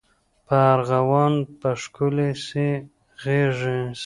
په 0.45 0.55
ارغوان 0.73 1.33
به 1.59 1.71
ښکلي 1.81 2.31
سي 2.45 2.67
غیږي 3.23 3.79